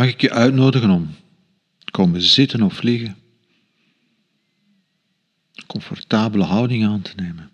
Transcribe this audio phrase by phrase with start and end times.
[0.00, 1.16] mag ik je uitnodigen om
[1.90, 3.16] komen zitten of liggen.
[5.54, 7.50] Een comfortabele houding aan te nemen.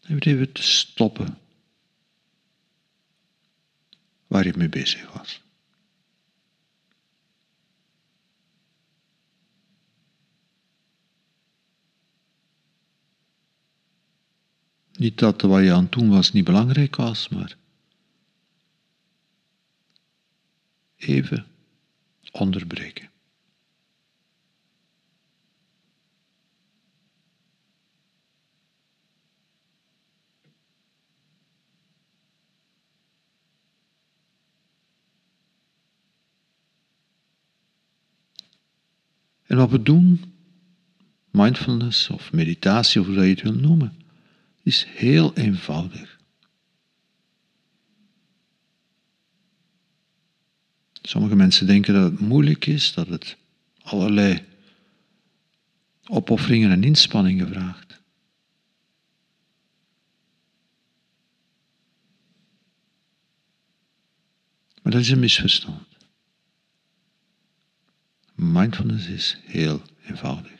[0.00, 1.38] En even te stoppen
[4.26, 5.42] waar je mee bezig was.
[15.00, 17.56] Niet dat wat je aan het doen was niet belangrijk was, maar
[20.96, 21.46] even
[22.32, 23.10] onderbreken.
[39.46, 40.34] En wat we doen,
[41.30, 43.99] mindfulness of meditatie of hoe je het wil noemen,
[44.70, 46.18] is heel eenvoudig.
[51.02, 53.36] Sommige mensen denken dat het moeilijk is, dat het
[53.82, 54.44] allerlei
[56.04, 58.00] opofferingen en inspanningen vraagt.
[64.82, 65.86] Maar dat is een misverstand.
[68.34, 70.59] Mindfulness is heel eenvoudig.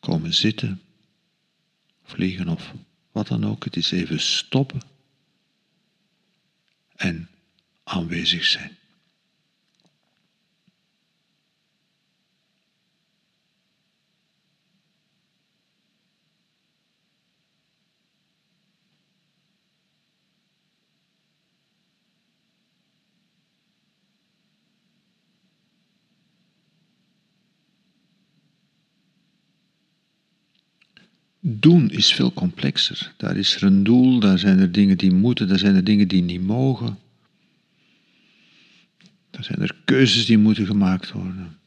[0.00, 0.82] Komen zitten,
[2.02, 2.72] vliegen of
[3.12, 3.64] wat dan ook.
[3.64, 4.80] Het is even stoppen
[6.96, 7.28] en
[7.84, 8.76] aanwezig zijn.
[31.48, 33.12] Doen is veel complexer.
[33.16, 36.08] Daar is er een doel, daar zijn er dingen die moeten, daar zijn er dingen
[36.08, 36.98] die niet mogen.
[39.30, 41.58] Daar zijn er keuzes die moeten gemaakt worden.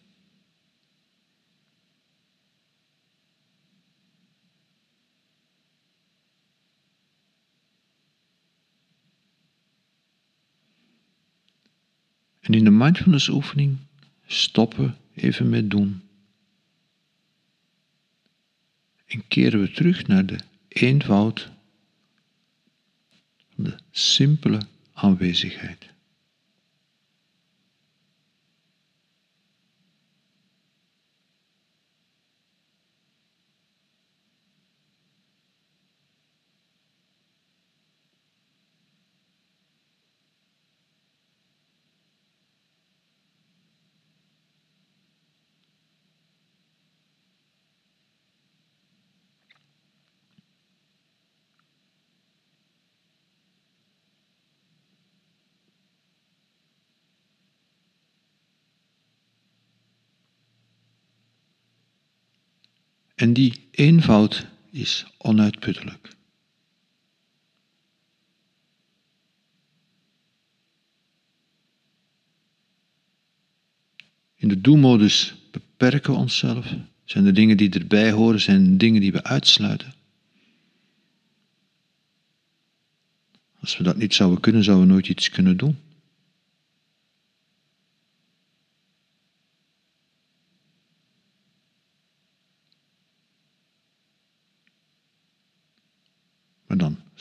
[12.39, 13.78] En in de mindfulness oefening
[14.25, 16.09] stoppen even met doen.
[19.09, 21.52] En keren we terug naar de eenvoud
[23.56, 24.59] de simpele
[24.94, 25.90] aanwezigheid.
[63.19, 66.09] En die eenvoud is onuitputtelijk.
[74.35, 76.74] In de doelmodus beperken we onszelf.
[77.03, 79.94] Zijn er dingen die erbij horen, zijn dingen die we uitsluiten.
[83.59, 85.78] Als we dat niet zouden kunnen, zouden we nooit iets kunnen doen.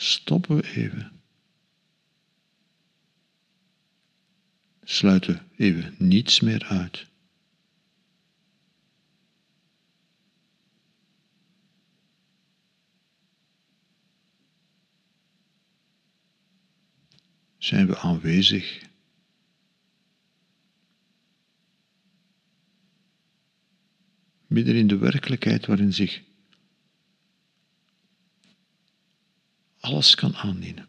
[0.09, 1.11] Stoppen we even.
[4.83, 7.07] Sluiten even niets meer uit.
[17.57, 18.87] Zijn we aanwezig?
[24.47, 26.28] Midden in de werkelijkheid waarin zich
[29.89, 30.87] alles kan aandienen,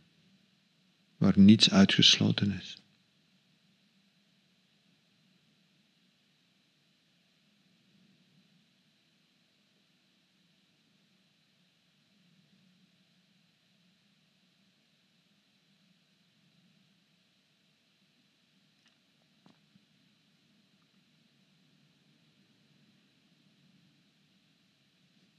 [1.17, 2.79] waar niets uitgesloten is.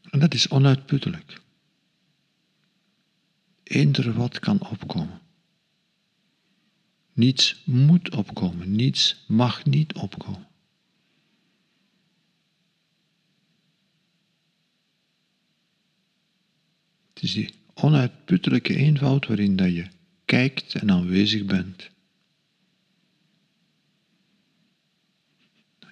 [0.09, 1.41] En dat is onuitputtelijk
[3.71, 5.21] eender wat kan opkomen.
[7.13, 10.47] Niets moet opkomen, niets mag niet opkomen.
[17.13, 19.87] Het is die onuitputtelijke eenvoud waarin dat je
[20.25, 21.89] kijkt en aanwezig bent.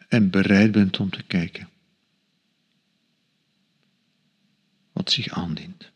[0.08, 1.70] En bereid bent om te kijken
[4.92, 5.92] wat zich aandient.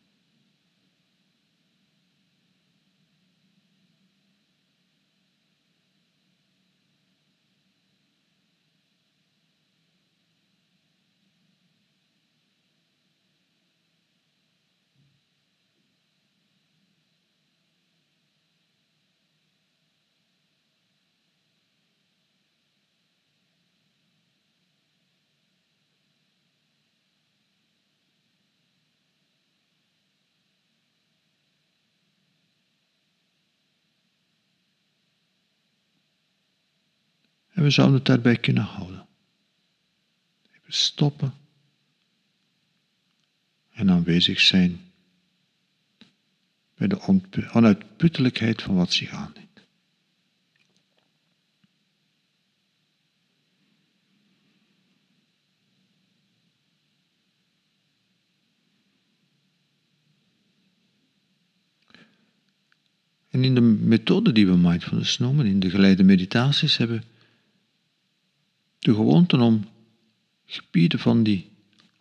[37.54, 39.06] En we zouden het daarbij kunnen houden.
[40.52, 41.34] Even stoppen
[43.72, 44.80] en aanwezig zijn
[46.74, 47.00] bij de
[47.52, 49.42] onuitputtelijkheid van wat zich aandient.
[63.30, 67.04] En in de methode die we mindfulness noemen, in de geleide meditaties, hebben
[68.84, 69.64] de gewoonte om
[70.44, 71.50] gebieden van die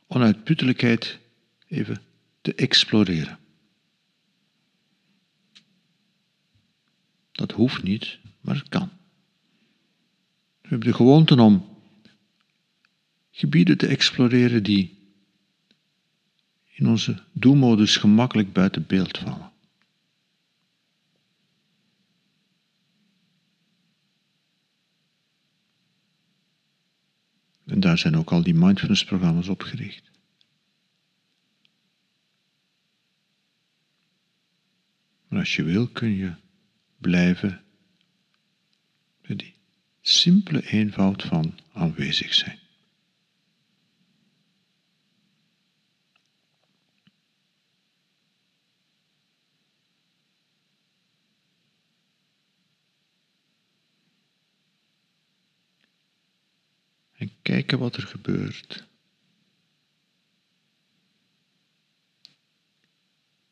[0.07, 1.19] onuitputtelijkheid
[1.67, 2.01] even
[2.41, 3.39] te exploreren.
[7.31, 8.89] Dat hoeft niet, maar het kan.
[10.61, 11.65] We hebben de gewoonte om
[13.31, 14.97] gebieden te exploreren die
[16.71, 19.52] in onze doelmodus gemakkelijk buiten beeld vallen.
[27.93, 30.11] Daar zijn ook al die mindfulness-programma's op gericht.
[35.27, 36.33] Maar als je wil, kun je
[36.97, 37.63] blijven
[39.21, 39.55] bij die
[40.01, 42.59] simpele eenvoud van aanwezig zijn.
[57.23, 58.87] En kijken wat er gebeurt.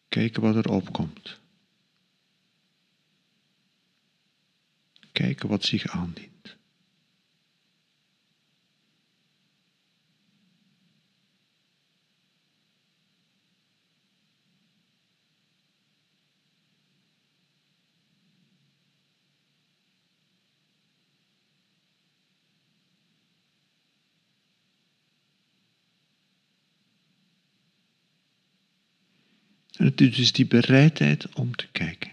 [0.10, 1.40] Kijken wat er opkomt.
[5.12, 6.31] Kijken wat zich aandient.
[29.90, 32.12] Dus die bereidheid om te kijken.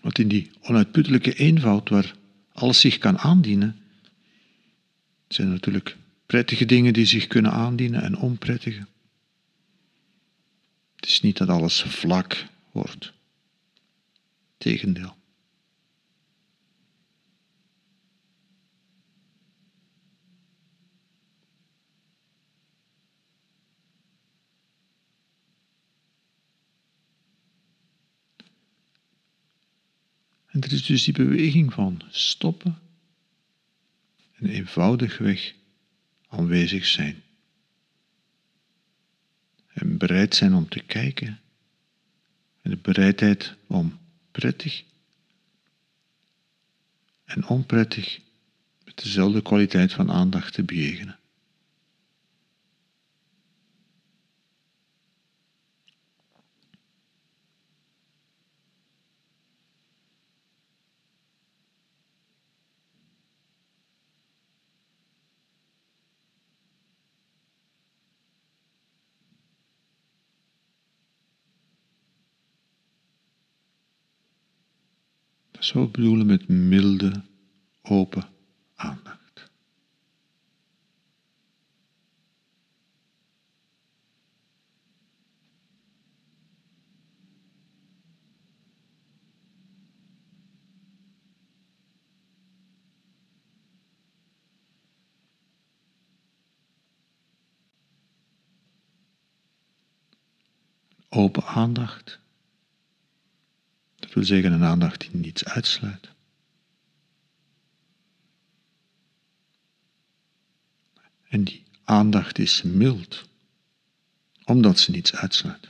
[0.00, 2.14] Want in die onuitputtelijke eenvoud waar
[2.52, 3.76] alles zich kan aandienen,
[5.28, 8.86] zijn natuurlijk prettige dingen die zich kunnen aandienen en onprettige.
[10.96, 13.12] Het is niet dat alles vlak wordt.
[14.58, 15.16] Tegendeel.
[30.46, 32.78] En er is dus die beweging van stoppen
[34.34, 35.54] en eenvoudigweg
[36.36, 37.22] aanwezig zijn.
[39.72, 41.40] En bereid zijn om te kijken.
[42.62, 43.98] En de bereidheid om
[44.30, 44.84] prettig
[47.24, 48.20] en onprettig
[48.84, 51.18] met dezelfde kwaliteit van aandacht te bejegenen.
[75.76, 77.22] zou bedoelen met milde,
[77.82, 78.24] open
[78.74, 79.50] aandacht.
[101.08, 102.25] Open aandacht
[104.16, 106.08] wil zeggen een aandacht die niets uitsluit.
[111.28, 113.28] En die aandacht is mild,
[114.44, 115.68] omdat ze niets uitsluit.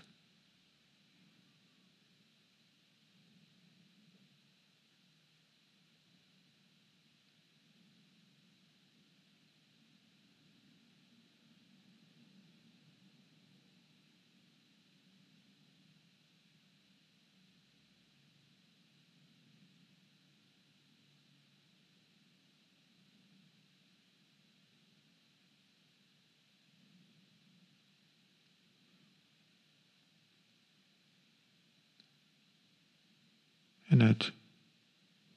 [34.03, 34.33] Uit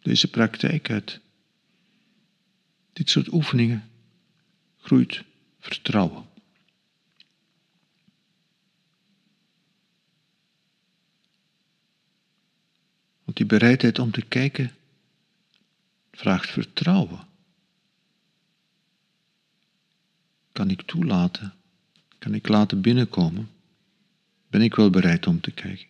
[0.01, 1.19] deze praktijk, uit
[2.93, 3.89] dit soort oefeningen,
[4.77, 5.23] groeit
[5.59, 6.25] vertrouwen.
[13.23, 14.75] Want die bereidheid om te kijken
[16.11, 17.27] vraagt vertrouwen.
[20.51, 21.53] Kan ik toelaten?
[22.17, 23.49] Kan ik laten binnenkomen?
[24.47, 25.87] Ben ik wel bereid om te kijken?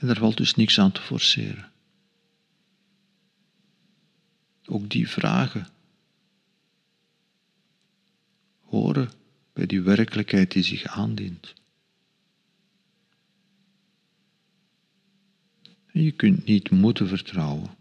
[0.00, 1.72] En er valt dus niks aan te forceren.
[4.66, 5.68] Ook die vragen
[8.60, 9.10] horen
[9.52, 11.54] bij die werkelijkheid die zich aandient.
[15.86, 17.76] En je kunt niet moeten vertrouwen.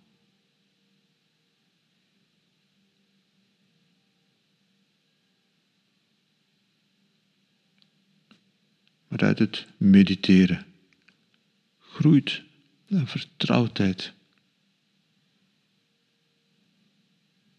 [9.08, 10.69] Maar uit het mediteren
[12.00, 12.44] groeit
[12.86, 14.14] een vertrouwdheid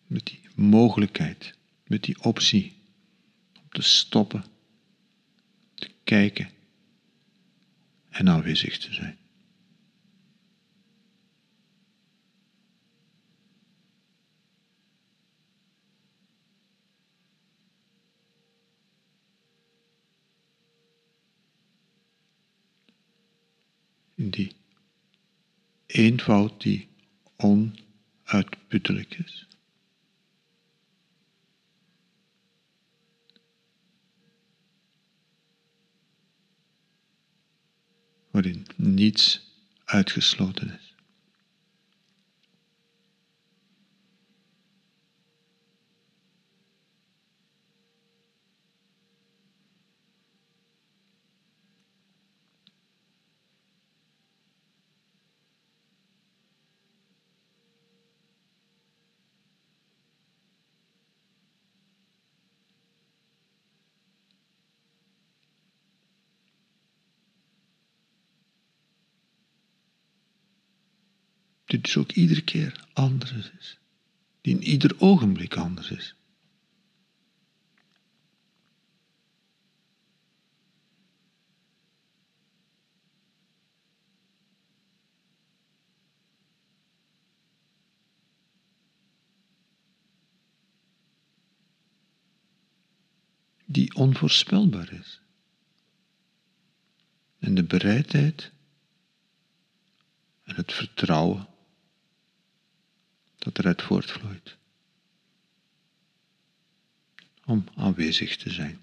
[0.07, 1.55] met die mogelijkheid,
[1.87, 2.73] met die optie
[3.57, 4.45] om te stoppen,
[5.75, 6.51] te kijken
[8.09, 9.19] en aanwezig te zijn.
[24.29, 24.53] Die
[25.87, 26.89] eenvoud die
[27.37, 29.47] onuitputtelijk is.
[38.31, 39.41] Waarin niets
[39.85, 40.90] uitgesloten is.
[71.71, 73.79] Die dus ook iedere keer anders is.
[74.41, 76.15] Die in ieder ogenblik anders is.
[93.65, 95.21] Die onvoorspelbaar is.
[97.39, 98.53] En de bereidheid
[100.43, 101.50] en het vertrouwen
[103.41, 104.57] dat eruit voortvloeit.
[107.45, 108.81] Om aanwezig te zijn.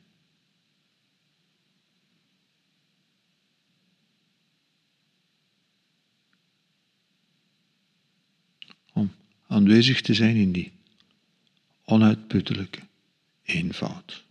[8.93, 9.15] Om
[9.47, 10.71] aanwezig te zijn in die
[11.83, 12.81] onuitputtelijke
[13.43, 14.26] eenvoud.